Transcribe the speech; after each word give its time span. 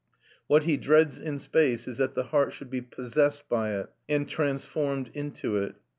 What 0.47 0.63
he 0.63 0.77
dreads 0.77 1.19
in 1.19 1.37
space 1.37 1.87
is 1.87 1.99
that 1.99 2.15
the 2.15 2.23
heart 2.23 2.53
should 2.53 2.71
be 2.71 2.81
possessed 2.81 3.47
by 3.47 3.75
it, 3.75 3.91
and 4.09 4.27
transformed 4.27 5.11
into 5.13 5.57
it. 5.57 5.75